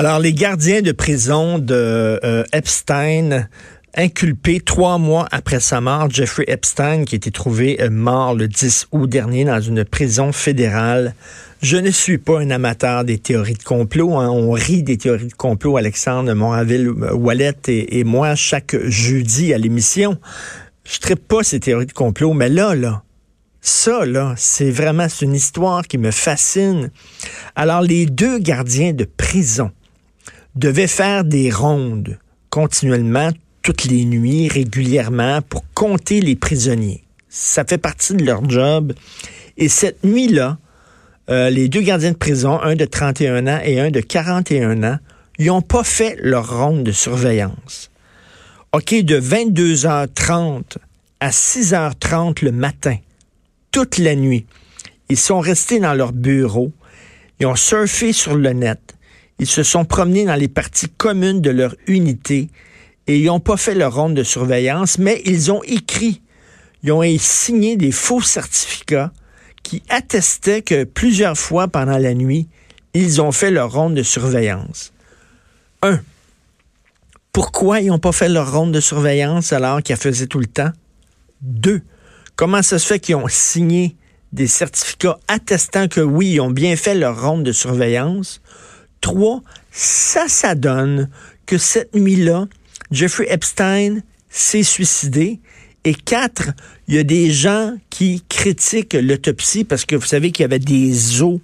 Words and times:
Alors, 0.00 0.20
les 0.20 0.32
gardiens 0.32 0.80
de 0.80 0.92
prison 0.92 1.58
de 1.58 1.74
euh, 1.74 2.44
Epstein 2.52 3.48
trois 4.64 4.96
mois 4.96 5.26
après 5.32 5.58
sa 5.58 5.80
mort, 5.80 6.08
Jeffrey 6.08 6.44
Epstein, 6.46 7.04
qui 7.04 7.16
a 7.16 7.16
été 7.16 7.32
trouvé 7.32 7.82
euh, 7.82 7.90
mort 7.90 8.36
le 8.36 8.46
10 8.46 8.86
août 8.92 9.10
dernier 9.10 9.44
dans 9.44 9.60
une 9.60 9.84
prison 9.84 10.30
fédérale. 10.30 11.16
Je 11.62 11.78
ne 11.78 11.90
suis 11.90 12.18
pas 12.18 12.38
un 12.38 12.50
amateur 12.50 13.02
des 13.04 13.18
théories 13.18 13.54
de 13.54 13.64
complot. 13.64 14.14
Hein. 14.14 14.28
On 14.28 14.52
rit 14.52 14.84
des 14.84 14.98
théories 14.98 15.26
de 15.26 15.34
complot, 15.34 15.76
Alexandre 15.76 16.32
Moraville-Wallet 16.32 17.56
et, 17.66 17.98
et, 17.98 18.04
moi, 18.04 18.36
chaque 18.36 18.76
jeudi 18.84 19.52
à 19.52 19.58
l'émission. 19.58 20.16
Je 20.84 21.10
ne 21.10 21.16
pas 21.16 21.42
ces 21.42 21.58
théories 21.58 21.86
de 21.86 21.92
complot, 21.92 22.34
mais 22.34 22.48
là, 22.48 22.76
là, 22.76 23.02
ça, 23.62 24.06
là, 24.06 24.34
c'est 24.36 24.70
vraiment 24.70 25.08
une 25.20 25.34
histoire 25.34 25.82
qui 25.82 25.98
me 25.98 26.12
fascine. 26.12 26.92
Alors, 27.56 27.82
les 27.82 28.06
deux 28.06 28.38
gardiens 28.38 28.92
de 28.92 29.04
prison 29.04 29.72
devaient 30.58 30.86
faire 30.86 31.24
des 31.24 31.50
rondes 31.50 32.18
continuellement, 32.50 33.30
toutes 33.62 33.84
les 33.84 34.04
nuits, 34.04 34.48
régulièrement, 34.48 35.40
pour 35.42 35.62
compter 35.74 36.20
les 36.20 36.36
prisonniers. 36.36 37.04
Ça 37.28 37.64
fait 37.64 37.78
partie 37.78 38.14
de 38.14 38.24
leur 38.24 38.48
job. 38.48 38.94
Et 39.56 39.68
cette 39.68 40.04
nuit-là, 40.04 40.58
euh, 41.30 41.50
les 41.50 41.68
deux 41.68 41.82
gardiens 41.82 42.12
de 42.12 42.16
prison, 42.16 42.60
un 42.60 42.74
de 42.74 42.84
31 42.84 43.46
ans 43.46 43.60
et 43.62 43.80
un 43.80 43.90
de 43.90 44.00
41 44.00 44.82
ans, 44.82 44.98
n'ont 45.38 45.62
pas 45.62 45.84
fait 45.84 46.16
leur 46.20 46.58
ronde 46.58 46.82
de 46.82 46.92
surveillance. 46.92 47.90
OK, 48.72 48.94
de 48.94 49.20
22h30 49.20 50.76
à 51.20 51.30
6h30 51.30 52.44
le 52.44 52.52
matin, 52.52 52.96
toute 53.70 53.98
la 53.98 54.14
nuit, 54.14 54.46
ils 55.08 55.16
sont 55.16 55.40
restés 55.40 55.80
dans 55.80 55.94
leur 55.94 56.12
bureau, 56.12 56.72
ils 57.40 57.46
ont 57.46 57.56
surfé 57.56 58.12
sur 58.12 58.34
le 58.34 58.52
net, 58.52 58.96
ils 59.38 59.46
se 59.46 59.62
sont 59.62 59.84
promenés 59.84 60.24
dans 60.24 60.34
les 60.34 60.48
parties 60.48 60.88
communes 60.88 61.40
de 61.40 61.50
leur 61.50 61.74
unité 61.86 62.48
et 63.06 63.18
ils 63.18 63.26
n'ont 63.26 63.40
pas 63.40 63.56
fait 63.56 63.74
leur 63.74 63.94
ronde 63.94 64.14
de 64.14 64.22
surveillance, 64.22 64.98
mais 64.98 65.22
ils 65.24 65.50
ont 65.50 65.62
écrit, 65.64 66.20
ils 66.82 66.92
ont 66.92 67.02
signé 67.18 67.76
des 67.76 67.92
faux 67.92 68.20
certificats 68.20 69.12
qui 69.62 69.82
attestaient 69.88 70.62
que 70.62 70.84
plusieurs 70.84 71.36
fois 71.36 71.68
pendant 71.68 71.98
la 71.98 72.14
nuit, 72.14 72.48
ils 72.94 73.20
ont 73.20 73.32
fait 73.32 73.50
leur 73.50 73.72
ronde 73.72 73.94
de 73.94 74.02
surveillance. 74.02 74.92
Un, 75.82 76.00
pourquoi 77.32 77.80
ils 77.80 77.86
n'ont 77.86 77.98
pas 77.98 78.12
fait 78.12 78.28
leur 78.28 78.52
ronde 78.52 78.72
de 78.72 78.80
surveillance 78.80 79.52
alors 79.52 79.82
qu'ils 79.82 79.96
faisaient 79.96 80.26
tout 80.26 80.40
le 80.40 80.46
temps? 80.46 80.72
Deux, 81.40 81.82
comment 82.36 82.62
ça 82.62 82.78
se 82.78 82.86
fait 82.86 82.98
qu'ils 82.98 83.16
ont 83.16 83.28
signé 83.28 83.96
des 84.32 84.48
certificats 84.48 85.18
attestant 85.28 85.88
que 85.88 86.00
oui, 86.00 86.32
ils 86.32 86.40
ont 86.40 86.50
bien 86.50 86.76
fait 86.76 86.94
leur 86.94 87.22
ronde 87.22 87.44
de 87.44 87.52
surveillance? 87.52 88.40
Trois, 89.00 89.42
ça, 89.70 90.28
ça 90.28 90.54
donne 90.54 91.08
que 91.46 91.58
cette 91.58 91.94
nuit-là, 91.94 92.46
Jeffrey 92.90 93.26
Epstein 93.28 94.00
s'est 94.28 94.62
suicidé. 94.62 95.40
Et 95.84 95.94
quatre, 95.94 96.50
il 96.86 96.94
y 96.96 96.98
a 96.98 97.04
des 97.04 97.30
gens 97.30 97.74
qui 97.88 98.22
critiquent 98.28 98.94
l'autopsie 98.94 99.64
parce 99.64 99.84
que 99.84 99.96
vous 99.96 100.06
savez 100.06 100.32
qu'il 100.32 100.42
y 100.42 100.44
avait 100.44 100.58
des 100.58 101.22
os 101.22 101.40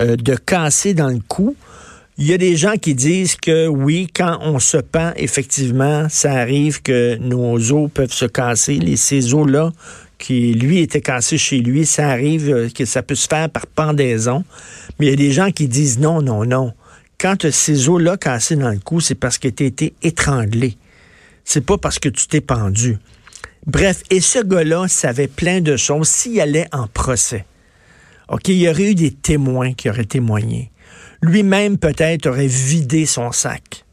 euh, 0.00 0.16
de 0.16 0.34
cassés 0.34 0.94
dans 0.94 1.08
le 1.08 1.20
cou. 1.26 1.56
Il 2.18 2.26
y 2.26 2.32
a 2.32 2.38
des 2.38 2.56
gens 2.56 2.74
qui 2.74 2.94
disent 2.94 3.36
que 3.36 3.68
oui, 3.68 4.08
quand 4.12 4.38
on 4.42 4.58
se 4.58 4.76
pend, 4.76 5.12
effectivement, 5.16 6.08
ça 6.10 6.32
arrive 6.32 6.82
que 6.82 7.16
nos 7.16 7.72
os 7.72 7.88
peuvent 7.92 8.12
se 8.12 8.24
casser. 8.24 8.74
Les, 8.74 8.96
ces 8.96 9.32
os-là, 9.34 9.72
qui 10.18 10.52
lui 10.52 10.80
était 10.80 11.00
cassé 11.00 11.38
chez 11.38 11.60
lui, 11.60 11.86
ça 11.86 12.08
arrive 12.08 12.50
euh, 12.50 12.68
que 12.68 12.84
ça 12.84 13.02
peut 13.02 13.14
se 13.14 13.28
faire 13.28 13.48
par 13.48 13.68
pendaison. 13.68 14.44
Mais 14.98 15.06
il 15.06 15.10
y 15.10 15.12
a 15.12 15.16
des 15.16 15.30
gens 15.30 15.52
qui 15.52 15.68
disent 15.68 16.00
non, 16.00 16.20
non, 16.20 16.44
non 16.44 16.72
quand 17.18 17.50
ces 17.50 17.88
os-là 17.88 18.16
cassés 18.16 18.56
dans 18.56 18.70
le 18.70 18.78
cou, 18.78 19.00
c'est 19.00 19.14
parce 19.14 19.38
que 19.38 19.48
tu 19.48 19.64
été 19.64 19.94
étranglé. 20.02 20.76
C'est 21.44 21.64
pas 21.64 21.78
parce 21.78 21.98
que 21.98 22.08
tu 22.08 22.26
t'es 22.28 22.40
pendu. 22.40 22.98
Bref, 23.66 24.02
et 24.10 24.20
ce 24.20 24.38
gars-là 24.38 24.86
savait 24.88 25.28
plein 25.28 25.60
de 25.60 25.76
choses 25.76 26.08
s'il 26.08 26.40
allait 26.40 26.68
en 26.72 26.86
procès. 26.86 27.44
OK, 28.28 28.48
il 28.48 28.58
y 28.58 28.68
aurait 28.68 28.90
eu 28.90 28.94
des 28.94 29.10
témoins 29.10 29.72
qui 29.72 29.90
auraient 29.90 30.04
témoigné. 30.04 30.70
Lui-même, 31.22 31.78
peut-être, 31.78 32.26
aurait 32.26 32.46
vidé 32.46 33.04
son 33.06 33.32
sac 33.32 33.84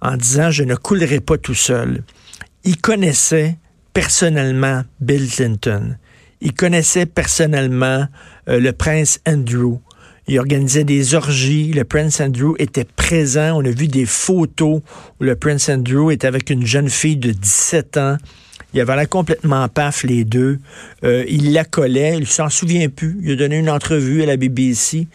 en 0.00 0.16
disant 0.16 0.50
Je 0.50 0.64
ne 0.64 0.74
coulerai 0.74 1.20
pas 1.20 1.36
tout 1.36 1.54
seul. 1.54 2.02
Il 2.64 2.78
connaissait 2.78 3.56
personnellement 3.92 4.82
Bill 5.00 5.28
Clinton. 5.28 5.96
Il 6.40 6.54
connaissait 6.54 7.06
personnellement 7.06 8.06
euh, 8.48 8.60
le 8.60 8.72
prince 8.72 9.20
Andrew. 9.26 9.78
Il 10.30 10.38
organisait 10.38 10.84
des 10.84 11.16
orgies. 11.16 11.72
Le 11.72 11.82
Prince 11.82 12.20
Andrew 12.20 12.54
était 12.60 12.84
présent. 12.84 13.60
On 13.60 13.64
a 13.64 13.70
vu 13.70 13.88
des 13.88 14.06
photos 14.06 14.80
où 15.20 15.24
le 15.24 15.34
Prince 15.34 15.68
Andrew 15.68 16.12
était 16.12 16.28
avec 16.28 16.50
une 16.50 16.64
jeune 16.64 16.88
fille 16.88 17.16
de 17.16 17.32
17 17.32 17.96
ans. 17.96 18.16
Il 18.72 18.80
avait 18.80 18.94
l'air 18.94 19.08
complètement 19.08 19.66
paf, 19.68 20.04
les 20.04 20.22
deux. 20.22 20.60
Euh, 21.02 21.24
il 21.26 21.52
la 21.52 21.64
collait, 21.64 22.16
il 22.16 22.28
s'en 22.28 22.48
souvient 22.48 22.88
plus. 22.88 23.18
Il 23.24 23.32
a 23.32 23.34
donné 23.34 23.58
une 23.58 23.68
entrevue 23.68 24.22
à 24.22 24.26
la 24.26 24.36
BBC. 24.36 25.08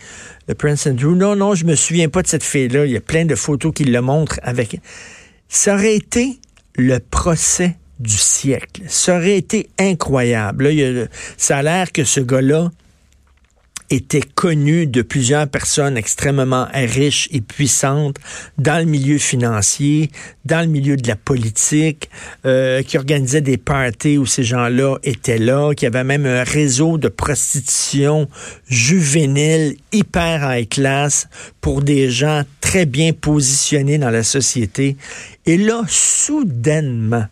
Le 0.50 0.54
Prince 0.54 0.86
Andrew, 0.86 1.16
non, 1.16 1.38
non, 1.38 1.56
je 1.56 1.64
me 1.64 1.76
souviens 1.76 2.10
pas 2.10 2.22
de 2.22 2.28
cette 2.28 2.44
fille-là. 2.44 2.86
Il 2.86 2.92
y 2.92 2.98
a 2.98 3.02
plein 3.02 3.24
de 3.24 3.36
photos 3.36 3.72
qui 3.74 3.86
le 3.86 4.02
montrent 4.02 4.42
avec... 4.44 4.82
Ça 5.48 5.76
aurait 5.76 5.96
été 5.96 6.40
le 6.76 7.00
procès 7.00 7.78
du 8.02 8.18
siècle. 8.18 8.82
Ça 8.88 9.16
aurait 9.16 9.38
été 9.38 9.70
incroyable. 9.80 11.08
Ça 11.38 11.60
a 11.60 11.64
l'air 11.64 11.94
que 11.94 12.04
ce 12.04 12.20
gars-là, 12.20 12.70
était 13.90 14.22
connu 14.22 14.88
de 14.88 15.02
plusieurs 15.02 15.48
personnes 15.48 15.98
extrêmement 15.98 16.68
riches 16.74 17.30
et 17.32 17.42
puissantes 17.42 18.18
dans 18.58 18.80
le 18.80 18.86
milieu 18.86 19.18
financier, 19.18 20.12
dans 20.44 20.62
le 20.62 20.68
milieu 20.68 20.98
de 20.98 21.08
la 21.08 21.16
politique, 21.16 22.10
euh, 22.46 22.82
qui 22.82 22.98
organisaient 22.98 23.42
des 23.42 23.58
parties 23.58 24.18
où 24.18 24.26
ces 24.26 24.44
gens-là 24.44 24.98
étaient 25.04 25.38
là, 25.38 25.74
qui 25.74 25.86
avait 25.86 26.04
même 26.04 26.26
un 26.26 26.44
réseau 26.44 26.98
de 26.98 27.08
prostitution 27.08 28.28
juvénile 28.68 29.78
hyper 29.92 30.42
high 30.44 30.68
class 30.68 31.28
pour 31.62 31.82
des 31.82 32.10
gens 32.10 32.44
très 32.62 32.86
bien 32.86 33.14
positionnés 33.14 33.98
dans 33.98 34.10
la 34.10 34.24
société. 34.24 34.98
Et 35.46 35.58
là, 35.58 35.84
soudainement, 35.88 37.26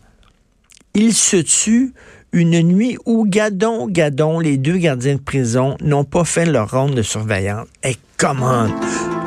il 0.94 1.12
se 1.12 1.36
tue 1.36 1.92
une 2.34 2.60
nuit 2.62 2.98
où 3.06 3.24
Gadon, 3.26 3.86
Gadon, 3.86 4.40
les 4.40 4.58
deux 4.58 4.76
gardiens 4.76 5.14
de 5.14 5.20
prison 5.20 5.76
n'ont 5.80 6.04
pas 6.04 6.24
fait 6.24 6.44
leur 6.44 6.72
ronde 6.72 6.94
de 6.94 7.02
surveillance. 7.02 7.68
Et 7.84 7.96
comment? 8.16 8.66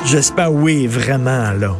J'espère, 0.04 0.52
oui, 0.52 0.86
vraiment, 0.86 1.52
là. 1.52 1.74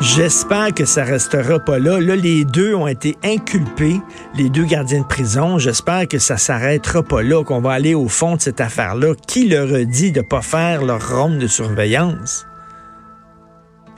J'espère 0.00 0.72
que 0.72 0.86
ça 0.86 1.04
restera 1.04 1.58
pas 1.58 1.78
là. 1.78 2.00
Là, 2.00 2.16
les 2.16 2.44
deux 2.46 2.74
ont 2.74 2.86
été 2.86 3.16
inculpés, 3.22 4.00
les 4.34 4.48
deux 4.48 4.64
gardiens 4.64 5.02
de 5.02 5.06
prison. 5.06 5.58
J'espère 5.58 6.08
que 6.08 6.18
ça 6.18 6.38
s'arrêtera 6.38 7.02
pas 7.02 7.22
là, 7.22 7.44
qu'on 7.44 7.60
va 7.60 7.72
aller 7.72 7.94
au 7.94 8.08
fond 8.08 8.36
de 8.36 8.40
cette 8.40 8.62
affaire-là. 8.62 9.14
Qui 9.26 9.48
leur 9.48 9.74
a 9.74 9.84
dit 9.84 10.12
de 10.12 10.22
pas 10.22 10.40
faire 10.40 10.84
leur 10.84 11.16
ronde 11.16 11.38
de 11.38 11.46
surveillance? 11.46 12.46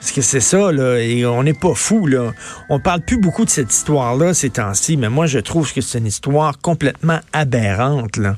Parce 0.01 0.13
que 0.13 0.23
c'est 0.23 0.41
ça, 0.41 0.73
là, 0.73 0.99
et 0.99 1.27
on 1.27 1.43
n'est 1.43 1.53
pas 1.53 1.75
fou, 1.75 2.07
là. 2.07 2.33
On 2.71 2.81
parle 2.81 3.03
plus 3.03 3.19
beaucoup 3.19 3.45
de 3.45 3.51
cette 3.51 3.73
histoire-là 3.73 4.33
ces 4.33 4.49
temps-ci, 4.49 4.97
mais 4.97 5.11
moi, 5.11 5.27
je 5.27 5.39
trouve 5.39 5.73
que 5.73 5.83
c'est 5.83 5.99
une 5.99 6.07
histoire 6.07 6.59
complètement 6.59 7.21
aberrante, 7.35 8.17
là. 8.17 8.37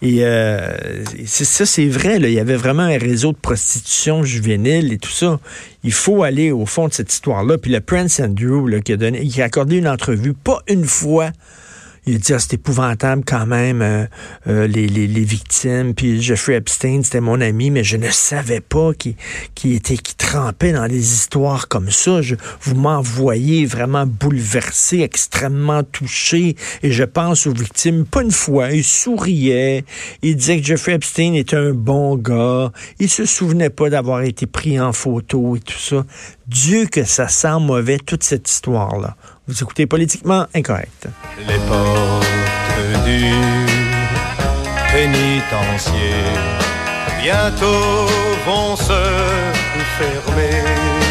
Et 0.00 0.24
euh, 0.24 1.04
ça, 1.26 1.66
c'est 1.66 1.88
vrai, 1.88 2.20
là, 2.20 2.28
il 2.28 2.34
y 2.34 2.38
avait 2.38 2.56
vraiment 2.56 2.84
un 2.84 2.98
réseau 2.98 3.32
de 3.32 3.36
prostitution 3.36 4.22
juvénile 4.22 4.92
et 4.92 4.98
tout 4.98 5.10
ça. 5.10 5.40
Il 5.82 5.92
faut 5.92 6.22
aller 6.22 6.52
au 6.52 6.66
fond 6.66 6.86
de 6.86 6.92
cette 6.92 7.12
histoire-là. 7.12 7.58
Puis 7.58 7.72
le 7.72 7.80
Prince 7.80 8.20
Andrew, 8.20 8.68
là, 8.68 8.80
qui 8.80 8.92
a 8.92 8.96
donné, 8.96 9.26
qui 9.26 9.42
a 9.42 9.46
accordé 9.46 9.78
une 9.78 9.88
entrevue, 9.88 10.34
pas 10.34 10.62
une 10.68 10.84
fois, 10.84 11.32
il 12.08 12.18
dit, 12.18 12.32
ah, 12.32 12.38
c'est 12.38 12.54
épouvantable 12.54 13.22
quand 13.26 13.46
même, 13.46 13.82
euh, 13.82 14.06
euh, 14.46 14.66
les, 14.66 14.88
victimes. 15.24 15.94
Puis 15.94 16.22
Jeffrey 16.22 16.54
Epstein, 16.54 17.02
c'était 17.02 17.20
mon 17.20 17.40
ami, 17.40 17.70
mais 17.70 17.84
je 17.84 17.96
ne 17.96 18.08
savais 18.08 18.60
pas 18.60 18.94
qu'il 18.94 19.14
qui 19.54 19.74
était, 19.74 19.96
qui 19.96 20.14
trempait 20.16 20.72
dans 20.72 20.88
des 20.88 21.12
histoires 21.12 21.68
comme 21.68 21.90
ça. 21.90 22.22
Je, 22.22 22.34
vous 22.62 22.74
m'envoyez 22.74 23.66
vraiment 23.66 24.06
bouleversé, 24.06 25.00
extrêmement 25.00 25.82
touché. 25.82 26.56
Et 26.82 26.92
je 26.92 27.04
pense 27.04 27.46
aux 27.46 27.52
victimes. 27.52 28.04
Pas 28.04 28.22
une 28.22 28.30
fois, 28.30 28.72
il 28.72 28.84
souriait. 28.84 29.84
Il 30.22 30.36
disait 30.36 30.60
que 30.60 30.66
Jeffrey 30.66 30.94
Epstein 30.94 31.34
était 31.34 31.56
un 31.56 31.72
bon 31.72 32.16
gars. 32.16 32.72
Il 32.98 33.10
se 33.10 33.24
souvenait 33.24 33.70
pas 33.70 33.90
d'avoir 33.90 34.22
été 34.22 34.46
pris 34.46 34.80
en 34.80 34.92
photo 34.92 35.56
et 35.56 35.60
tout 35.60 35.78
ça. 35.78 36.04
Dieu 36.48 36.86
que 36.86 37.04
ça 37.04 37.28
sent 37.28 37.60
mauvais, 37.60 37.98
toute 37.98 38.22
cette 38.22 38.48
histoire-là. 38.48 39.16
Vous 39.46 39.62
écoutez 39.62 39.86
Politiquement 39.86 40.46
Incorrect. 40.54 41.06
Les 41.46 41.58
portes 41.68 42.26
du 43.04 43.34
pénitencier 44.90 46.14
bientôt 47.22 48.06
vont 48.46 48.76
se 48.76 48.98
fermer. 49.98 51.07